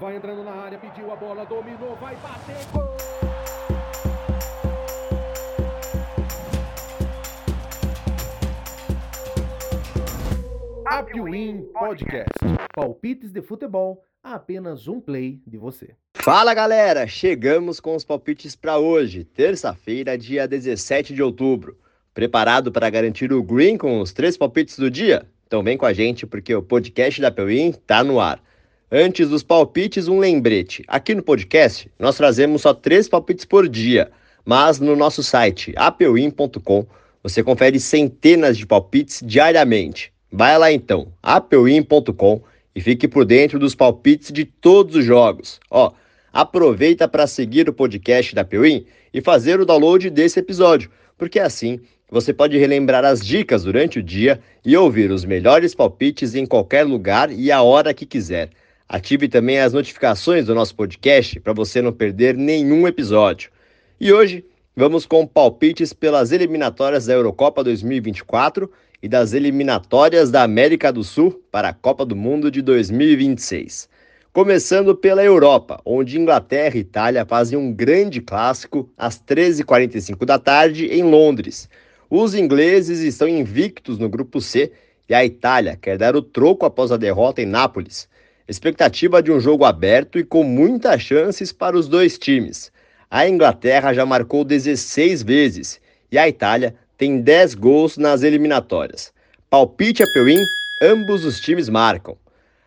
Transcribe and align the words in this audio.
Vai 0.00 0.14
entrando 0.14 0.44
na 0.44 0.52
área, 0.52 0.78
pediu 0.78 1.12
a 1.12 1.16
bola, 1.16 1.44
dominou, 1.44 1.96
vai 1.96 2.14
bater, 2.16 2.54
gol! 2.72 2.96
Apwin 10.86 11.62
Podcast. 11.72 12.28
Palpites 12.72 13.32
de 13.32 13.42
futebol 13.42 14.04
a 14.22 14.34
apenas 14.34 14.86
um 14.86 15.00
play 15.00 15.40
de 15.44 15.58
você. 15.58 15.96
Fala 16.14 16.54
galera, 16.54 17.08
chegamos 17.08 17.80
com 17.80 17.96
os 17.96 18.04
palpites 18.04 18.54
para 18.54 18.78
hoje, 18.78 19.24
terça-feira, 19.24 20.16
dia 20.16 20.46
17 20.46 21.12
de 21.12 21.22
outubro. 21.24 21.76
Preparado 22.14 22.70
para 22.70 22.88
garantir 22.88 23.32
o 23.32 23.42
green 23.42 23.76
com 23.76 24.00
os 24.00 24.12
três 24.12 24.36
palpites 24.36 24.78
do 24.78 24.88
dia? 24.88 25.26
Então 25.48 25.60
vem 25.62 25.76
com 25.76 25.86
a 25.86 25.92
gente 25.92 26.24
porque 26.24 26.54
o 26.54 26.62
podcast 26.62 27.20
da 27.20 27.32
Peuim 27.32 27.72
tá 27.72 28.04
no 28.04 28.20
ar. 28.20 28.40
Antes 28.90 29.28
dos 29.28 29.42
palpites, 29.42 30.08
um 30.08 30.18
lembrete. 30.18 30.82
Aqui 30.88 31.14
no 31.14 31.22
podcast, 31.22 31.90
nós 31.98 32.16
trazemos 32.16 32.62
só 32.62 32.72
três 32.72 33.06
palpites 33.06 33.44
por 33.44 33.68
dia, 33.68 34.10
mas 34.46 34.80
no 34.80 34.96
nosso 34.96 35.22
site 35.22 35.74
apeuim.com 35.76 36.86
você 37.22 37.42
confere 37.42 37.78
centenas 37.78 38.56
de 38.56 38.64
palpites 38.64 39.20
diariamente. 39.22 40.10
Vai 40.32 40.56
lá 40.56 40.72
então, 40.72 41.12
apeuim.com 41.22 42.40
e 42.74 42.80
fique 42.80 43.06
por 43.06 43.26
dentro 43.26 43.58
dos 43.58 43.74
palpites 43.74 44.32
de 44.32 44.46
todos 44.46 44.96
os 44.96 45.04
jogos. 45.04 45.60
Ó, 45.70 45.92
aproveita 46.32 47.06
para 47.06 47.26
seguir 47.26 47.68
o 47.68 47.74
podcast 47.74 48.34
da 48.34 48.42
Peuim 48.42 48.86
e 49.12 49.20
fazer 49.20 49.60
o 49.60 49.66
download 49.66 50.08
desse 50.08 50.40
episódio, 50.40 50.90
porque 51.18 51.38
assim 51.38 51.78
você 52.10 52.32
pode 52.32 52.56
relembrar 52.56 53.04
as 53.04 53.20
dicas 53.20 53.64
durante 53.64 53.98
o 53.98 54.02
dia 54.02 54.40
e 54.64 54.74
ouvir 54.74 55.10
os 55.10 55.26
melhores 55.26 55.74
palpites 55.74 56.34
em 56.34 56.46
qualquer 56.46 56.84
lugar 56.84 57.30
e 57.30 57.52
a 57.52 57.60
hora 57.60 57.92
que 57.92 58.06
quiser. 58.06 58.48
Ative 58.88 59.28
também 59.28 59.58
as 59.58 59.74
notificações 59.74 60.46
do 60.46 60.54
nosso 60.54 60.74
podcast 60.74 61.38
para 61.40 61.52
você 61.52 61.82
não 61.82 61.92
perder 61.92 62.34
nenhum 62.34 62.88
episódio. 62.88 63.50
E 64.00 64.10
hoje 64.10 64.42
vamos 64.74 65.04
com 65.04 65.26
palpites 65.26 65.92
pelas 65.92 66.32
eliminatórias 66.32 67.04
da 67.04 67.12
Eurocopa 67.12 67.62
2024 67.62 68.70
e 69.02 69.06
das 69.06 69.34
eliminatórias 69.34 70.30
da 70.30 70.42
América 70.42 70.90
do 70.90 71.04
Sul 71.04 71.38
para 71.52 71.68
a 71.68 71.74
Copa 71.74 72.06
do 72.06 72.16
Mundo 72.16 72.50
de 72.50 72.62
2026. 72.62 73.90
Começando 74.32 74.96
pela 74.96 75.22
Europa, 75.22 75.82
onde 75.84 76.18
Inglaterra 76.18 76.76
e 76.76 76.80
Itália 76.80 77.26
fazem 77.26 77.58
um 77.58 77.70
grande 77.70 78.22
clássico 78.22 78.88
às 78.96 79.20
13h45 79.20 80.24
da 80.24 80.38
tarde 80.38 80.86
em 80.86 81.02
Londres. 81.02 81.68
Os 82.08 82.34
ingleses 82.34 83.00
estão 83.00 83.28
invictos 83.28 83.98
no 83.98 84.08
grupo 84.08 84.40
C 84.40 84.72
e 85.06 85.14
a 85.14 85.22
Itália 85.26 85.76
quer 85.76 85.98
dar 85.98 86.16
o 86.16 86.22
troco 86.22 86.64
após 86.64 86.90
a 86.90 86.96
derrota 86.96 87.42
em 87.42 87.46
Nápoles. 87.46 88.08
Expectativa 88.48 89.22
de 89.22 89.30
um 89.30 89.38
jogo 89.38 89.66
aberto 89.66 90.18
e 90.18 90.24
com 90.24 90.42
muitas 90.42 91.02
chances 91.02 91.52
para 91.52 91.76
os 91.76 91.86
dois 91.86 92.16
times. 92.16 92.72
A 93.10 93.28
Inglaterra 93.28 93.92
já 93.92 94.06
marcou 94.06 94.42
16 94.42 95.22
vezes 95.22 95.78
e 96.10 96.16
a 96.16 96.26
Itália 96.26 96.74
tem 96.96 97.20
10 97.20 97.54
gols 97.54 97.98
nas 97.98 98.22
eliminatórias. 98.22 99.12
Palpite 99.50 100.02
a 100.02 100.06
Peuim, 100.14 100.38
ambos 100.82 101.26
os 101.26 101.40
times 101.40 101.68
marcam. 101.68 102.16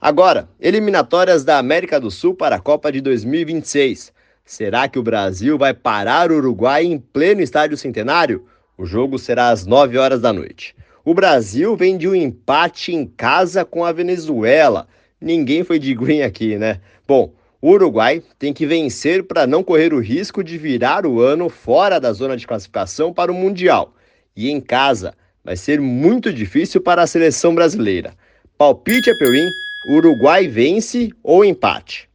Agora, 0.00 0.48
eliminatórias 0.58 1.44
da 1.44 1.58
América 1.58 2.00
do 2.00 2.10
Sul 2.10 2.34
para 2.34 2.56
a 2.56 2.60
Copa 2.60 2.90
de 2.90 3.02
2026. 3.02 4.14
Será 4.46 4.88
que 4.88 4.98
o 4.98 5.02
Brasil 5.02 5.58
vai 5.58 5.74
parar 5.74 6.32
o 6.32 6.36
Uruguai 6.36 6.86
em 6.86 6.98
pleno 6.98 7.42
estádio 7.42 7.76
centenário? 7.76 8.46
O 8.78 8.86
jogo 8.86 9.18
será 9.18 9.50
às 9.50 9.66
9 9.66 9.98
horas 9.98 10.22
da 10.22 10.32
noite. 10.32 10.74
O 11.04 11.12
Brasil 11.12 11.76
vem 11.76 11.98
de 11.98 12.08
um 12.08 12.14
empate 12.14 12.94
em 12.94 13.04
casa 13.04 13.62
com 13.62 13.84
a 13.84 13.92
Venezuela 13.92 14.88
ninguém 15.20 15.64
foi 15.64 15.78
de 15.78 15.94
green 15.94 16.22
aqui, 16.22 16.56
né? 16.56 16.80
Bom, 17.06 17.32
o 17.60 17.70
Uruguai 17.70 18.22
tem 18.38 18.52
que 18.52 18.66
vencer 18.66 19.24
para 19.24 19.46
não 19.46 19.64
correr 19.64 19.92
o 19.92 20.00
risco 20.00 20.44
de 20.44 20.58
virar 20.58 21.06
o 21.06 21.20
ano 21.20 21.48
fora 21.48 21.98
da 21.98 22.12
zona 22.12 22.36
de 22.36 22.46
classificação 22.46 23.12
para 23.12 23.32
o 23.32 23.34
Mundial. 23.34 23.94
E 24.36 24.50
em 24.50 24.60
casa 24.60 25.14
vai 25.44 25.56
ser 25.56 25.80
muito 25.80 26.32
difícil 26.32 26.80
para 26.80 27.02
a 27.02 27.06
seleção 27.06 27.54
brasileira. 27.54 28.14
Palpite 28.58 29.10
é 29.10 29.14
Peuim, 29.14 29.48
Uruguai 29.88 30.48
vence 30.48 31.10
ou 31.22 31.44
empate. 31.44 32.08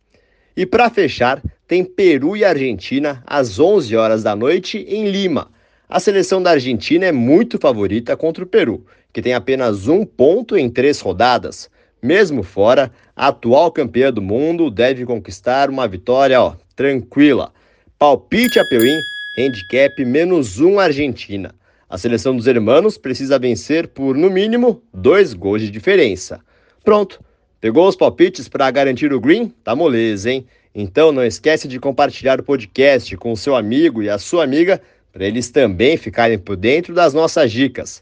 E 0.55 0.65
para 0.65 0.89
fechar, 0.89 1.41
tem 1.67 1.85
Peru 1.85 2.35
e 2.35 2.43
Argentina 2.43 3.23
às 3.25 3.59
11 3.59 3.95
horas 3.95 4.23
da 4.23 4.35
noite 4.35 4.85
em 4.89 5.09
Lima. 5.09 5.49
A 5.87 5.99
seleção 5.99 6.41
da 6.41 6.51
Argentina 6.51 7.05
é 7.05 7.11
muito 7.11 7.57
favorita 7.57 8.15
contra 8.17 8.43
o 8.43 8.47
Peru, 8.47 8.85
que 9.13 9.21
tem 9.21 9.33
apenas 9.33 9.87
um 9.87 10.05
ponto 10.05 10.57
em 10.57 10.69
três 10.69 10.99
rodadas. 10.99 11.69
Mesmo 12.01 12.41
fora, 12.41 12.91
a 13.15 13.27
atual 13.27 13.71
campeã 13.71 14.11
do 14.11 14.21
mundo 14.21 14.71
deve 14.71 15.05
conquistar 15.05 15.69
uma 15.69 15.87
vitória 15.87 16.41
ó, 16.41 16.55
tranquila. 16.75 17.51
Palpite 17.99 18.59
a 18.59 18.65
Peuim, 18.65 18.97
handicap 19.37 20.03
menos 20.03 20.59
um 20.59 20.79
Argentina. 20.79 21.53
A 21.87 21.99
seleção 21.99 22.35
dos 22.35 22.47
hermanos 22.47 22.97
precisa 22.97 23.37
vencer 23.37 23.87
por, 23.87 24.17
no 24.17 24.31
mínimo, 24.31 24.81
dois 24.91 25.33
gols 25.33 25.61
de 25.61 25.69
diferença. 25.69 26.39
Pronto, 26.83 27.19
pegou 27.59 27.87
os 27.87 27.95
palpites 27.95 28.49
para 28.49 28.71
garantir 28.71 29.13
o 29.13 29.19
green? 29.19 29.53
Tá 29.63 29.75
moleza, 29.75 30.31
hein? 30.31 30.45
Então 30.73 31.11
não 31.11 31.23
esquece 31.23 31.67
de 31.67 31.79
compartilhar 31.79 32.39
o 32.39 32.43
podcast 32.43 33.15
com 33.17 33.31
o 33.31 33.37
seu 33.37 33.55
amigo 33.55 34.01
e 34.01 34.09
a 34.09 34.17
sua 34.17 34.43
amiga 34.43 34.81
para 35.13 35.25
eles 35.25 35.51
também 35.51 35.97
ficarem 35.97 36.39
por 36.39 36.55
dentro 36.55 36.95
das 36.95 37.13
nossas 37.13 37.51
dicas. 37.51 38.01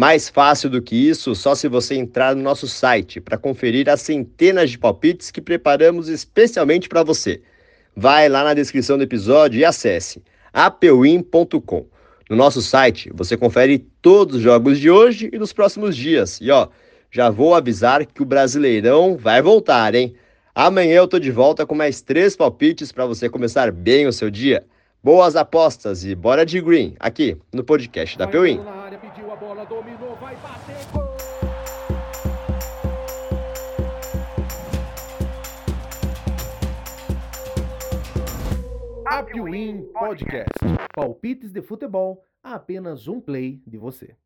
Mais 0.00 0.30
fácil 0.30 0.70
do 0.70 0.80
que 0.80 0.96
isso, 0.96 1.34
só 1.34 1.54
se 1.54 1.68
você 1.68 1.94
entrar 1.94 2.34
no 2.34 2.40
nosso 2.40 2.66
site 2.66 3.20
para 3.20 3.36
conferir 3.36 3.86
as 3.90 4.00
centenas 4.00 4.70
de 4.70 4.78
palpites 4.78 5.30
que 5.30 5.42
preparamos 5.42 6.08
especialmente 6.08 6.88
para 6.88 7.02
você. 7.02 7.42
Vai 7.94 8.26
lá 8.26 8.42
na 8.42 8.54
descrição 8.54 8.96
do 8.96 9.04
episódio 9.04 9.60
e 9.60 9.64
acesse 9.66 10.22
apewin.com. 10.54 11.86
No 12.30 12.34
nosso 12.34 12.62
site 12.62 13.10
você 13.12 13.36
confere 13.36 13.78
todos 14.00 14.36
os 14.36 14.42
jogos 14.42 14.78
de 14.78 14.90
hoje 14.90 15.28
e 15.34 15.38
dos 15.38 15.52
próximos 15.52 15.94
dias. 15.94 16.38
E 16.40 16.50
ó, 16.50 16.68
já 17.10 17.28
vou 17.28 17.54
avisar 17.54 18.06
que 18.06 18.22
o 18.22 18.24
Brasileirão 18.24 19.18
vai 19.18 19.42
voltar, 19.42 19.94
hein? 19.94 20.14
Amanhã 20.54 20.94
eu 20.94 21.08
tô 21.08 21.18
de 21.18 21.30
volta 21.30 21.66
com 21.66 21.74
mais 21.74 22.00
três 22.00 22.34
palpites 22.34 22.90
para 22.90 23.04
você 23.04 23.28
começar 23.28 23.70
bem 23.70 24.06
o 24.06 24.14
seu 24.14 24.30
dia. 24.30 24.64
Boas 25.04 25.36
apostas 25.36 26.06
e 26.06 26.14
bora 26.14 26.46
de 26.46 26.58
green 26.58 26.94
aqui 26.98 27.36
no 27.52 27.62
podcast 27.62 28.16
da 28.16 28.26
Peuim. 28.26 28.60
Apwin 39.12 39.90
Podcast. 39.92 40.54
Palpites 40.94 41.50
de 41.50 41.60
futebol 41.60 42.24
a 42.44 42.54
apenas 42.54 43.08
um 43.08 43.20
play 43.20 43.60
de 43.66 43.76
você. 43.76 44.16